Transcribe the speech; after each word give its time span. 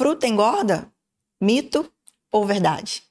Fruta 0.00 0.26
engorda? 0.26 0.90
Mito 1.38 1.86
ou 2.32 2.46
verdade? 2.46 3.02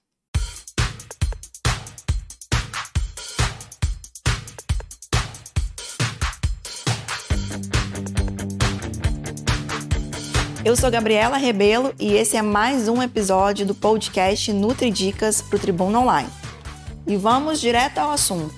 Eu 10.65 10.75
sou 10.75 10.89
Gabriela 10.89 11.37
Rebelo 11.37 11.93
e 11.99 12.13
esse 12.13 12.35
é 12.35 12.41
mais 12.41 12.87
um 12.87 13.03
episódio 13.03 13.67
do 13.67 13.75
podcast 13.75 14.51
Nutri 14.51 14.89
Dicas 14.89 15.43
para 15.43 15.57
o 15.57 15.59
Tribuna 15.59 15.99
Online. 15.99 16.29
E 17.05 17.15
vamos 17.15 17.61
direto 17.61 17.99
ao 17.99 18.09
assunto. 18.09 18.55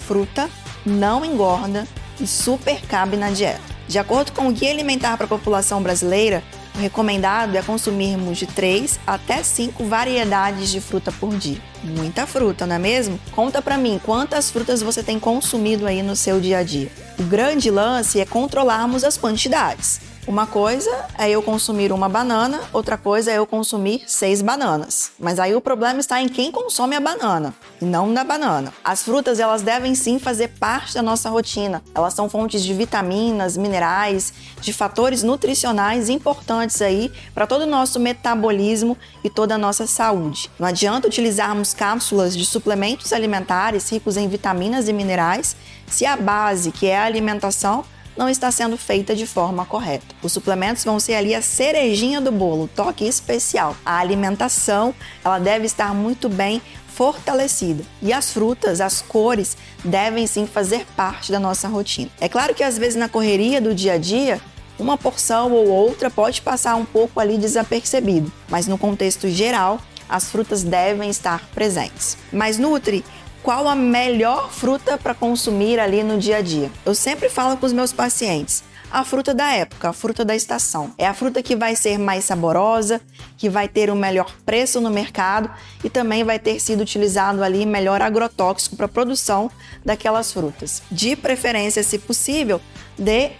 Fruta 0.00 0.50
não 0.84 1.24
engorda 1.24 1.88
e 2.20 2.26
super 2.26 2.82
cabe 2.82 3.16
na 3.16 3.30
dieta. 3.30 3.62
De 3.88 3.98
acordo 3.98 4.32
com 4.32 4.48
o 4.48 4.52
Guia 4.52 4.70
Alimentar 4.70 5.16
para 5.16 5.24
a 5.24 5.30
População 5.30 5.82
Brasileira, 5.82 6.44
o 6.74 6.78
recomendado 6.78 7.56
é 7.56 7.62
consumirmos 7.62 8.38
de 8.38 8.46
3 8.46 8.98
até 9.06 9.42
5 9.42 9.84
variedades 9.84 10.70
de 10.70 10.80
fruta 10.80 11.12
por 11.12 11.36
dia. 11.36 11.58
Muita 11.84 12.26
fruta, 12.26 12.66
não 12.66 12.76
é 12.76 12.78
mesmo? 12.78 13.18
Conta 13.32 13.62
para 13.62 13.78
mim 13.78 14.00
quantas 14.02 14.50
frutas 14.50 14.82
você 14.82 15.02
tem 15.02 15.20
consumido 15.20 15.86
aí 15.86 16.02
no 16.02 16.16
seu 16.16 16.40
dia 16.40 16.58
a 16.58 16.62
dia. 16.64 16.90
O 17.18 17.22
grande 17.22 17.70
lance 17.70 18.20
é 18.20 18.26
controlarmos 18.26 19.04
as 19.04 19.16
quantidades. 19.16 20.00
Uma 20.26 20.46
coisa 20.46 20.90
é 21.18 21.28
eu 21.28 21.42
consumir 21.42 21.92
uma 21.92 22.08
banana, 22.08 22.58
outra 22.72 22.96
coisa 22.96 23.30
é 23.30 23.36
eu 23.36 23.46
consumir 23.46 24.04
seis 24.06 24.40
bananas. 24.40 25.12
Mas 25.20 25.38
aí 25.38 25.54
o 25.54 25.60
problema 25.60 26.00
está 26.00 26.22
em 26.22 26.28
quem 26.28 26.50
consome 26.50 26.96
a 26.96 27.00
banana 27.00 27.54
e 27.78 27.84
não 27.84 28.06
na 28.06 28.24
banana. 28.24 28.72
As 28.82 29.02
frutas 29.02 29.38
elas 29.38 29.60
devem 29.60 29.94
sim 29.94 30.18
fazer 30.18 30.48
parte 30.58 30.94
da 30.94 31.02
nossa 31.02 31.28
rotina. 31.28 31.82
Elas 31.94 32.14
são 32.14 32.30
fontes 32.30 32.62
de 32.62 32.72
vitaminas, 32.72 33.58
minerais, 33.58 34.32
de 34.62 34.72
fatores 34.72 35.22
nutricionais 35.22 36.08
importantes 36.08 36.80
aí 36.80 37.12
para 37.34 37.46
todo 37.46 37.62
o 37.62 37.66
nosso 37.66 38.00
metabolismo 38.00 38.96
e 39.22 39.28
toda 39.28 39.56
a 39.56 39.58
nossa 39.58 39.86
saúde. 39.86 40.50
Não 40.58 40.66
adianta 40.66 41.06
utilizarmos 41.06 41.74
cápsulas 41.74 42.34
de 42.34 42.46
suplementos 42.46 43.12
alimentares 43.12 43.90
ricos 43.90 44.16
em 44.16 44.26
vitaminas 44.26 44.88
e 44.88 44.92
minerais 44.94 45.54
se 45.86 46.06
a 46.06 46.16
base, 46.16 46.72
que 46.72 46.86
é 46.86 46.96
a 46.96 47.04
alimentação, 47.04 47.84
não 48.16 48.28
está 48.28 48.50
sendo 48.50 48.76
feita 48.76 49.14
de 49.14 49.26
forma 49.26 49.64
correta. 49.64 50.06
Os 50.22 50.32
suplementos 50.32 50.84
vão 50.84 51.00
ser 51.00 51.14
ali 51.14 51.34
a 51.34 51.42
cerejinha 51.42 52.20
do 52.20 52.30
bolo, 52.30 52.68
toque 52.74 53.04
especial. 53.04 53.76
A 53.84 53.98
alimentação, 53.98 54.94
ela 55.24 55.38
deve 55.38 55.66
estar 55.66 55.94
muito 55.94 56.28
bem 56.28 56.62
fortalecida. 56.94 57.84
E 58.00 58.12
as 58.12 58.32
frutas, 58.32 58.80
as 58.80 59.02
cores, 59.02 59.56
devem 59.84 60.26
sim 60.26 60.46
fazer 60.46 60.86
parte 60.96 61.32
da 61.32 61.40
nossa 61.40 61.66
rotina. 61.66 62.10
É 62.20 62.28
claro 62.28 62.54
que 62.54 62.62
às 62.62 62.78
vezes 62.78 62.96
na 62.96 63.08
correria 63.08 63.60
do 63.60 63.74
dia 63.74 63.94
a 63.94 63.98
dia, 63.98 64.40
uma 64.78 64.96
porção 64.96 65.52
ou 65.52 65.68
outra 65.68 66.10
pode 66.10 66.40
passar 66.40 66.76
um 66.76 66.84
pouco 66.84 67.18
ali 67.18 67.36
desapercebido, 67.36 68.32
mas 68.48 68.66
no 68.66 68.78
contexto 68.78 69.28
geral, 69.28 69.80
as 70.08 70.30
frutas 70.30 70.62
devem 70.62 71.10
estar 71.10 71.48
presentes. 71.54 72.16
Mas 72.32 72.58
Nutri, 72.58 73.04
qual 73.44 73.68
a 73.68 73.76
melhor 73.76 74.50
fruta 74.50 74.96
para 74.96 75.14
consumir 75.14 75.78
ali 75.78 76.02
no 76.02 76.18
dia 76.18 76.38
a 76.38 76.40
dia. 76.40 76.72
Eu 76.84 76.94
sempre 76.94 77.28
falo 77.28 77.58
com 77.58 77.66
os 77.66 77.74
meus 77.74 77.92
pacientes. 77.92 78.64
A 78.90 79.04
fruta 79.04 79.34
da 79.34 79.52
época, 79.52 79.90
a 79.90 79.92
fruta 79.92 80.24
da 80.24 80.34
estação. 80.34 80.94
É 80.96 81.06
a 81.06 81.12
fruta 81.12 81.42
que 81.42 81.54
vai 81.54 81.76
ser 81.76 81.98
mais 81.98 82.24
saborosa, 82.24 83.02
que 83.36 83.50
vai 83.50 83.68
ter 83.68 83.90
o 83.90 83.92
um 83.92 83.96
melhor 83.96 84.34
preço 84.46 84.80
no 84.80 84.88
mercado 84.88 85.50
e 85.82 85.90
também 85.90 86.24
vai 86.24 86.38
ter 86.38 86.58
sido 86.58 86.80
utilizado 86.80 87.44
ali 87.44 87.66
melhor 87.66 88.00
agrotóxico 88.00 88.76
para 88.76 88.86
a 88.86 88.88
produção 88.88 89.50
daquelas 89.84 90.32
frutas. 90.32 90.82
De 90.90 91.14
preferência, 91.14 91.82
se 91.82 91.98
possível, 91.98 92.60
dê 92.98 93.32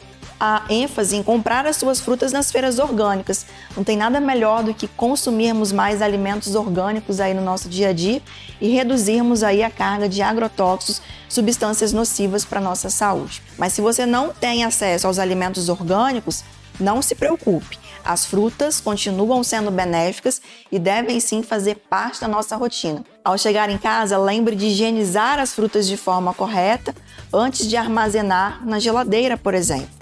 a 0.45 0.63
ênfase 0.69 1.17
em 1.17 1.23
comprar 1.23 1.65
as 1.67 1.77
suas 1.77 2.01
frutas 2.01 2.31
nas 2.31 2.53
feiras 2.53 2.79
orgânicas. 2.79 3.47
Não 3.75 3.83
tem 3.83 3.97
nada 3.97 4.21
melhor 4.21 4.63
do 4.63 4.75
que 4.75 4.87
consumirmos 4.87 5.73
mais 5.73 6.03
alimentos 6.03 6.55
orgânicos 6.55 7.19
aí 7.19 7.33
no 7.33 7.41
nosso 7.41 7.67
dia 7.67 7.89
a 7.89 7.93
dia 7.95 8.21
e 8.61 8.69
reduzirmos 8.69 9.43
aí 9.43 9.63
a 9.63 9.71
carga 9.71 10.07
de 10.07 10.21
agrotóxicos, 10.21 11.01
substâncias 11.31 11.95
nocivas 11.95 12.45
para 12.45 12.61
nossa 12.61 12.91
saúde. 12.91 13.43
Mas 13.57 13.73
se 13.73 13.81
você 13.81 14.05
não 14.05 14.35
tem 14.35 14.65
acesso 14.65 15.07
aos 15.07 15.19
alimentos 15.19 15.71
orgânicos, 15.71 16.45
não 16.79 17.01
se 17.01 17.15
preocupe. 17.15 17.79
As 18.05 18.27
frutas 18.27 18.83
continuam 18.83 19.43
sendo 19.43 19.71
benéficas 19.71 20.43
e 20.71 20.79
devem 20.79 21.21
sim 21.21 21.43
fazer 21.43 21.77
parte 21.89 22.21
da 22.21 22.29
nossa 22.29 22.55
rotina. 22.55 23.03
Ao 23.25 23.39
chegar 23.39 23.71
em 23.71 23.79
casa, 23.79 24.19
lembre 24.19 24.55
de 24.55 24.67
higienizar 24.67 25.39
as 25.39 25.55
frutas 25.55 25.87
de 25.87 25.97
forma 25.97 26.35
correta 26.35 26.95
antes 27.33 27.67
de 27.67 27.79
armazenar 27.79 28.61
na 28.67 28.79
geladeira, 28.79 29.39
por 29.39 29.55
exemplo. 29.55 29.94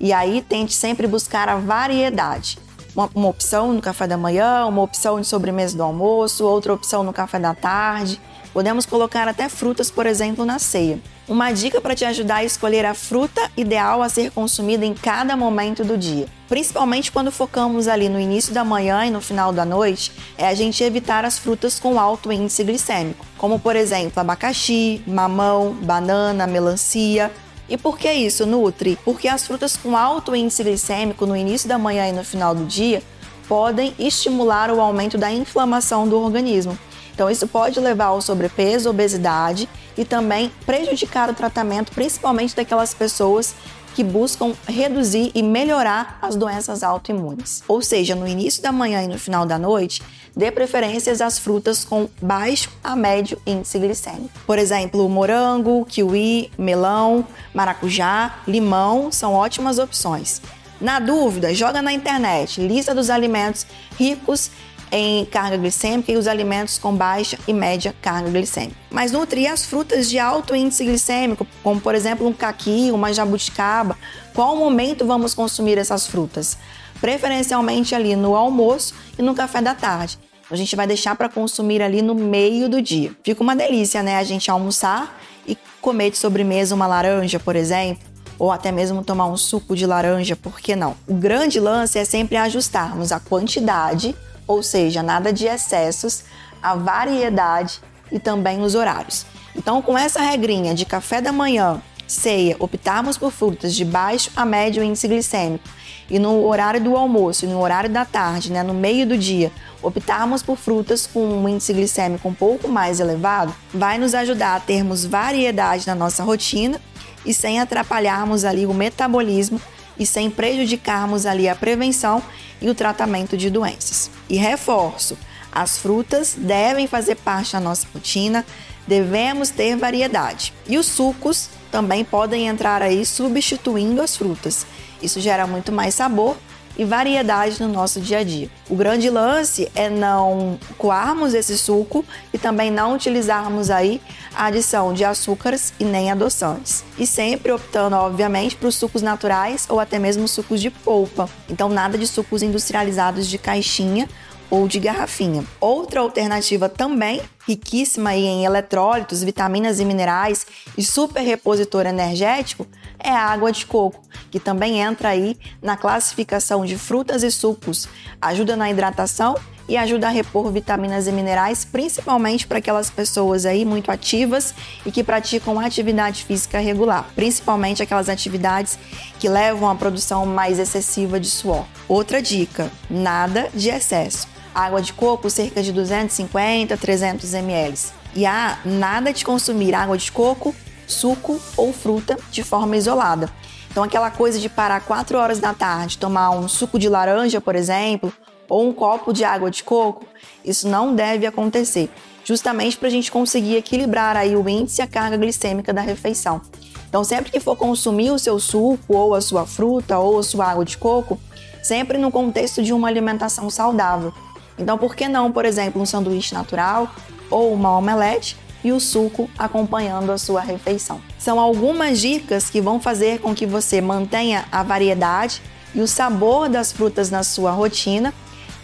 E 0.00 0.12
aí 0.12 0.42
tente 0.42 0.74
sempre 0.74 1.06
buscar 1.06 1.48
a 1.48 1.56
variedade. 1.56 2.58
Uma, 2.94 3.10
uma, 3.14 3.28
opção 3.28 3.72
no 3.72 3.82
café 3.82 4.06
da 4.06 4.16
manhã, 4.16 4.64
uma 4.66 4.82
opção 4.82 5.20
de 5.20 5.26
sobremesa 5.26 5.76
do 5.76 5.82
almoço, 5.82 6.44
outra 6.44 6.72
opção 6.72 7.04
no 7.04 7.12
café 7.12 7.38
da 7.38 7.54
tarde. 7.54 8.20
Podemos 8.52 8.86
colocar 8.86 9.28
até 9.28 9.50
frutas, 9.50 9.90
por 9.90 10.06
exemplo, 10.06 10.42
na 10.42 10.58
ceia. 10.58 10.98
Uma 11.28 11.52
dica 11.52 11.78
para 11.78 11.94
te 11.94 12.06
ajudar 12.06 12.36
a 12.36 12.44
escolher 12.44 12.86
a 12.86 12.94
fruta 12.94 13.50
ideal 13.54 14.00
a 14.00 14.08
ser 14.08 14.30
consumida 14.30 14.86
em 14.86 14.94
cada 14.94 15.36
momento 15.36 15.84
do 15.84 15.98
dia. 15.98 16.26
Principalmente 16.48 17.12
quando 17.12 17.30
focamos 17.30 17.88
ali 17.88 18.08
no 18.08 18.18
início 18.18 18.54
da 18.54 18.64
manhã 18.64 19.04
e 19.04 19.10
no 19.10 19.20
final 19.20 19.52
da 19.52 19.64
noite, 19.64 20.12
é 20.38 20.46
a 20.46 20.54
gente 20.54 20.82
evitar 20.82 21.24
as 21.24 21.36
frutas 21.36 21.78
com 21.78 22.00
alto 22.00 22.32
índice 22.32 22.62
glicêmico, 22.64 23.26
como 23.36 23.58
por 23.58 23.76
exemplo 23.76 24.20
abacaxi, 24.20 25.02
mamão, 25.06 25.74
banana, 25.74 26.46
melancia, 26.46 27.30
e 27.68 27.76
por 27.76 27.98
que 27.98 28.12
isso, 28.12 28.46
Nutri? 28.46 28.98
Porque 29.04 29.26
as 29.26 29.46
frutas 29.46 29.76
com 29.76 29.96
alto 29.96 30.34
índice 30.36 30.62
glicêmico 30.62 31.26
no 31.26 31.36
início 31.36 31.68
da 31.68 31.78
manhã 31.78 32.08
e 32.08 32.12
no 32.12 32.22
final 32.22 32.54
do 32.54 32.64
dia 32.64 33.02
podem 33.48 33.94
estimular 33.98 34.70
o 34.70 34.80
aumento 34.80 35.18
da 35.18 35.32
inflamação 35.32 36.08
do 36.08 36.20
organismo. 36.20 36.78
Então, 37.14 37.30
isso 37.30 37.48
pode 37.48 37.80
levar 37.80 38.06
ao 38.06 38.20
sobrepeso, 38.20 38.90
obesidade 38.90 39.68
e 39.96 40.04
também 40.04 40.52
prejudicar 40.66 41.30
o 41.30 41.34
tratamento, 41.34 41.92
principalmente 41.92 42.54
daquelas 42.54 42.92
pessoas 42.92 43.54
que 43.96 44.04
buscam 44.04 44.52
reduzir 44.68 45.32
e 45.34 45.42
melhorar 45.42 46.18
as 46.20 46.36
doenças 46.36 46.82
autoimunes. 46.82 47.62
Ou 47.66 47.80
seja, 47.80 48.14
no 48.14 48.28
início 48.28 48.62
da 48.62 48.70
manhã 48.70 49.02
e 49.02 49.08
no 49.08 49.18
final 49.18 49.46
da 49.46 49.58
noite, 49.58 50.02
dê 50.36 50.50
preferências 50.50 51.22
às 51.22 51.38
frutas 51.38 51.82
com 51.82 52.06
baixo 52.20 52.70
a 52.84 52.94
médio 52.94 53.40
índice 53.46 53.78
glicêmico. 53.78 54.38
Por 54.46 54.58
exemplo, 54.58 55.08
morango, 55.08 55.86
kiwi, 55.86 56.50
melão, 56.58 57.26
maracujá, 57.54 58.40
limão 58.46 59.10
são 59.10 59.32
ótimas 59.32 59.78
opções. 59.78 60.42
Na 60.78 61.00
dúvida, 61.00 61.54
joga 61.54 61.80
na 61.80 61.90
internet 61.90 62.60
lista 62.60 62.94
dos 62.94 63.08
alimentos 63.08 63.66
ricos 63.98 64.50
em 64.90 65.24
carga 65.24 65.56
glicêmica 65.56 66.12
e 66.12 66.16
os 66.16 66.26
alimentos 66.26 66.78
com 66.78 66.94
baixa 66.94 67.38
e 67.46 67.52
média 67.52 67.94
carga 68.00 68.30
glicêmica. 68.30 68.76
Mas 68.90 69.12
nutrir 69.12 69.50
as 69.50 69.64
frutas 69.64 70.08
de 70.08 70.18
alto 70.18 70.54
índice 70.54 70.84
glicêmico, 70.84 71.46
como 71.62 71.80
por 71.80 71.94
exemplo 71.94 72.26
um 72.26 72.32
caqui, 72.32 72.90
uma 72.92 73.12
jabuticaba, 73.12 73.96
qual 74.34 74.56
momento 74.56 75.06
vamos 75.06 75.34
consumir 75.34 75.78
essas 75.78 76.06
frutas? 76.06 76.56
Preferencialmente 77.00 77.94
ali 77.94 78.16
no 78.16 78.34
almoço 78.34 78.94
e 79.18 79.22
no 79.22 79.34
café 79.34 79.60
da 79.60 79.74
tarde. 79.74 80.18
A 80.50 80.54
gente 80.54 80.76
vai 80.76 80.86
deixar 80.86 81.16
para 81.16 81.28
consumir 81.28 81.82
ali 81.82 82.00
no 82.02 82.14
meio 82.14 82.68
do 82.68 82.80
dia. 82.80 83.10
Fica 83.24 83.42
uma 83.42 83.56
delícia, 83.56 84.02
né? 84.02 84.16
A 84.16 84.22
gente 84.22 84.48
almoçar 84.50 85.18
e 85.46 85.58
comer 85.80 86.10
de 86.10 86.18
sobremesa 86.18 86.74
uma 86.74 86.86
laranja, 86.86 87.40
por 87.40 87.56
exemplo, 87.56 88.04
ou 88.38 88.52
até 88.52 88.70
mesmo 88.70 89.02
tomar 89.02 89.26
um 89.26 89.36
suco 89.36 89.74
de 89.74 89.86
laranja, 89.86 90.36
por 90.36 90.60
que 90.60 90.76
não? 90.76 90.96
O 91.06 91.14
grande 91.14 91.58
lance 91.58 91.98
é 91.98 92.04
sempre 92.04 92.36
ajustarmos 92.36 93.10
a 93.10 93.18
quantidade, 93.18 94.14
ou 94.46 94.62
seja, 94.62 95.02
nada 95.02 95.32
de 95.32 95.46
excessos, 95.46 96.24
a 96.62 96.74
variedade 96.74 97.80
e 98.10 98.18
também 98.18 98.62
os 98.62 98.74
horários. 98.74 99.26
Então, 99.54 99.80
com 99.80 99.96
essa 99.96 100.20
regrinha 100.20 100.74
de 100.74 100.84
café 100.84 101.20
da 101.20 101.32
manhã, 101.32 101.80
ceia, 102.06 102.56
optarmos 102.58 103.18
por 103.18 103.32
frutas 103.32 103.74
de 103.74 103.84
baixo 103.84 104.30
a 104.36 104.44
médio 104.44 104.82
índice 104.82 105.08
glicêmico 105.08 105.64
e 106.08 106.18
no 106.18 106.44
horário 106.46 106.80
do 106.80 106.96
almoço 106.96 107.44
e 107.44 107.48
no 107.48 107.60
horário 107.60 107.90
da 107.90 108.04
tarde, 108.04 108.52
né, 108.52 108.62
no 108.62 108.74
meio 108.74 109.06
do 109.06 109.18
dia, 109.18 109.50
optarmos 109.82 110.42
por 110.42 110.56
frutas 110.56 111.06
com 111.06 111.20
um 111.20 111.48
índice 111.48 111.72
glicêmico 111.72 112.28
um 112.28 112.34
pouco 112.34 112.68
mais 112.68 113.00
elevado, 113.00 113.54
vai 113.74 113.98
nos 113.98 114.14
ajudar 114.14 114.54
a 114.54 114.60
termos 114.60 115.04
variedade 115.04 115.86
na 115.86 115.94
nossa 115.94 116.22
rotina 116.22 116.80
e 117.24 117.34
sem 117.34 117.60
atrapalharmos 117.60 118.44
ali 118.44 118.66
o 118.66 118.74
metabolismo 118.74 119.60
e 119.98 120.06
sem 120.06 120.30
prejudicarmos 120.30 121.26
ali 121.26 121.48
a 121.48 121.54
prevenção 121.54 122.22
e 122.60 122.68
o 122.68 122.74
tratamento 122.74 123.36
de 123.36 123.50
doenças. 123.50 124.10
E 124.28 124.36
reforço, 124.36 125.16
as 125.52 125.78
frutas 125.78 126.34
devem 126.36 126.86
fazer 126.86 127.16
parte 127.16 127.52
da 127.52 127.60
nossa 127.60 127.86
rotina, 127.92 128.44
devemos 128.86 129.50
ter 129.50 129.76
variedade. 129.76 130.52
E 130.66 130.76
os 130.78 130.86
sucos 130.86 131.48
também 131.70 132.04
podem 132.04 132.46
entrar 132.46 132.82
aí 132.82 133.04
substituindo 133.04 134.02
as 134.02 134.16
frutas. 134.16 134.66
Isso 135.02 135.20
gera 135.20 135.46
muito 135.46 135.72
mais 135.72 135.94
sabor 135.94 136.36
e 136.78 136.84
variedade 136.84 137.62
no 137.62 137.68
nosso 137.68 138.00
dia 138.00 138.18
a 138.18 138.24
dia. 138.24 138.50
O 138.68 138.76
grande 138.76 139.08
lance 139.08 139.70
é 139.74 139.88
não 139.88 140.58
coarmos 140.76 141.34
esse 141.34 141.56
suco 141.56 142.04
e 142.32 142.38
também 142.38 142.70
não 142.70 142.94
utilizarmos 142.94 143.70
aí 143.70 144.00
a 144.34 144.46
adição 144.46 144.92
de 144.92 145.04
açúcares 145.04 145.72
e 145.80 145.84
nem 145.84 146.10
adoçantes. 146.10 146.84
E 146.98 147.06
sempre 147.06 147.52
optando, 147.52 147.96
obviamente, 147.96 148.56
para 148.56 148.68
os 148.68 148.76
sucos 148.76 149.02
naturais 149.02 149.66
ou 149.68 149.80
até 149.80 149.98
mesmo 149.98 150.28
sucos 150.28 150.60
de 150.60 150.70
polpa. 150.70 151.28
Então, 151.48 151.68
nada 151.68 151.96
de 151.96 152.06
sucos 152.06 152.42
industrializados 152.42 153.26
de 153.26 153.38
caixinha 153.38 154.08
ou 154.50 154.68
de 154.68 154.78
garrafinha. 154.78 155.44
Outra 155.60 156.00
alternativa 156.00 156.68
também 156.68 157.20
riquíssima 157.46 158.14
em 158.14 158.44
eletrólitos, 158.44 159.22
vitaminas 159.22 159.80
e 159.80 159.84
minerais 159.84 160.46
e 160.76 160.84
super 160.84 161.20
repositor 161.20 161.86
energético 161.86 162.66
é 162.98 163.10
a 163.10 163.26
água 163.26 163.52
de 163.52 163.66
coco, 163.66 164.00
que 164.30 164.40
também 164.40 164.80
entra 164.80 165.10
aí 165.10 165.36
na 165.62 165.76
classificação 165.76 166.64
de 166.64 166.76
frutas 166.76 167.22
e 167.22 167.30
sucos. 167.30 167.88
Ajuda 168.20 168.56
na 168.56 168.70
hidratação 168.70 169.36
e 169.68 169.76
ajuda 169.76 170.06
a 170.06 170.10
repor 170.10 170.50
vitaminas 170.50 171.06
e 171.06 171.12
minerais, 171.12 171.64
principalmente 171.64 172.46
para 172.46 172.58
aquelas 172.58 172.90
pessoas 172.90 173.44
aí 173.44 173.64
muito 173.64 173.90
ativas 173.90 174.54
e 174.84 174.92
que 174.92 175.02
praticam 175.02 175.58
atividade 175.58 176.24
física 176.24 176.58
regular, 176.58 177.06
principalmente 177.14 177.82
aquelas 177.82 178.08
atividades 178.08 178.78
que 179.18 179.28
levam 179.28 179.68
à 179.68 179.74
produção 179.74 180.24
mais 180.24 180.58
excessiva 180.58 181.18
de 181.18 181.28
suor. 181.28 181.64
Outra 181.88 182.22
dica: 182.22 182.70
nada 182.88 183.48
de 183.52 183.68
excesso. 183.68 184.28
Água 184.54 184.80
de 184.80 184.92
coco 184.92 185.28
cerca 185.28 185.62
de 185.62 185.70
250 185.72 186.76
300 186.76 187.34
ml. 187.34 187.78
E 188.14 188.24
há 188.24 188.58
nada 188.64 189.12
de 189.12 189.24
consumir 189.24 189.74
água 189.74 189.98
de 189.98 190.10
coco, 190.10 190.54
suco 190.86 191.40
ou 191.56 191.72
fruta 191.72 192.16
de 192.30 192.42
forma 192.42 192.76
isolada. 192.76 193.30
Então 193.70 193.82
aquela 193.84 194.10
coisa 194.10 194.38
de 194.38 194.48
parar 194.48 194.80
4 194.80 195.18
horas 195.18 195.38
da 195.38 195.52
tarde, 195.52 195.98
tomar 195.98 196.30
um 196.30 196.48
suco 196.48 196.78
de 196.78 196.88
laranja, 196.88 197.40
por 197.40 197.54
exemplo, 197.54 198.12
ou 198.48 198.68
um 198.68 198.72
copo 198.72 199.12
de 199.12 199.24
água 199.24 199.50
de 199.50 199.62
coco, 199.62 200.04
isso 200.44 200.68
não 200.68 200.94
deve 200.94 201.26
acontecer, 201.26 201.90
justamente 202.24 202.76
para 202.76 202.88
a 202.88 202.90
gente 202.90 203.10
conseguir 203.10 203.56
equilibrar 203.56 204.16
aí 204.16 204.36
o 204.36 204.48
índice 204.48 204.80
e 204.80 204.82
a 204.82 204.86
carga 204.86 205.16
glicêmica 205.16 205.72
da 205.72 205.80
refeição. 205.80 206.40
Então, 206.88 207.02
sempre 207.02 207.30
que 207.30 207.40
for 207.40 207.56
consumir 207.56 208.10
o 208.12 208.18
seu 208.18 208.38
suco, 208.38 208.96
ou 208.96 209.14
a 209.14 209.20
sua 209.20 209.44
fruta, 209.44 209.98
ou 209.98 210.20
a 210.20 210.22
sua 210.22 210.46
água 210.46 210.64
de 210.64 210.78
coco, 210.78 211.20
sempre 211.62 211.98
no 211.98 212.10
contexto 212.12 212.62
de 212.62 212.72
uma 212.72 212.88
alimentação 212.88 213.50
saudável. 213.50 214.14
Então, 214.56 214.78
por 214.78 214.94
que 214.94 215.08
não, 215.08 215.30
por 215.32 215.44
exemplo, 215.44 215.82
um 215.82 215.84
sanduíche 215.84 216.32
natural 216.32 216.88
ou 217.28 217.52
uma 217.52 217.76
omelete 217.76 218.36
e 218.66 218.72
o 218.72 218.80
suco 218.80 219.30
acompanhando 219.38 220.10
a 220.10 220.18
sua 220.18 220.40
refeição? 220.40 221.00
São 221.16 221.38
algumas 221.38 222.00
dicas 222.00 222.50
que 222.50 222.60
vão 222.60 222.80
fazer 222.80 223.20
com 223.20 223.32
que 223.32 223.46
você 223.46 223.80
mantenha 223.80 224.44
a 224.50 224.64
variedade 224.64 225.40
e 225.72 225.80
o 225.80 225.86
sabor 225.86 226.48
das 226.48 226.72
frutas 226.72 227.08
na 227.08 227.22
sua 227.22 227.52
rotina 227.52 228.12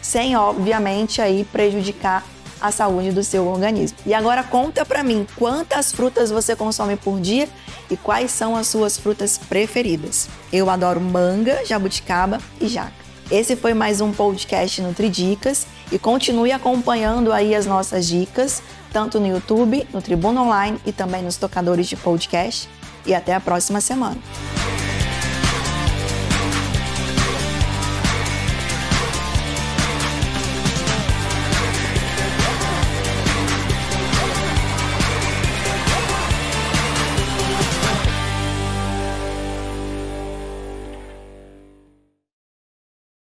sem 0.02 0.36
obviamente 0.36 1.22
aí 1.22 1.44
prejudicar 1.44 2.26
a 2.60 2.72
saúde 2.72 3.12
do 3.12 3.22
seu 3.22 3.46
organismo. 3.46 3.96
E 4.04 4.12
agora 4.12 4.42
conta 4.42 4.84
para 4.84 5.04
mim 5.04 5.24
quantas 5.36 5.92
frutas 5.92 6.32
você 6.32 6.56
consome 6.56 6.96
por 6.96 7.20
dia 7.20 7.48
e 7.88 7.96
quais 7.96 8.32
são 8.32 8.56
as 8.56 8.66
suas 8.66 8.98
frutas 8.98 9.38
preferidas. 9.38 10.28
Eu 10.52 10.68
adoro 10.68 11.00
manga, 11.00 11.64
jabuticaba 11.64 12.40
e 12.60 12.66
jaca. 12.66 12.92
Esse 13.30 13.54
foi 13.54 13.72
mais 13.72 14.00
um 14.00 14.12
podcast 14.12 14.82
Nutridicas 14.82 15.66
e 15.92 15.98
continue 15.98 16.50
acompanhando 16.50 17.32
aí 17.32 17.54
as 17.54 17.66
nossas 17.66 18.08
dicas, 18.08 18.62
tanto 18.92 19.20
no 19.20 19.26
YouTube, 19.26 19.86
no 19.92 20.00
Tribuna 20.00 20.42
Online 20.42 20.78
e 20.86 20.90
também 20.90 21.22
nos 21.22 21.36
tocadores 21.36 21.86
de 21.86 21.96
podcast. 21.96 22.68
E 23.04 23.14
até 23.14 23.34
a 23.34 23.40
próxima 23.40 23.80
semana. 23.80 24.16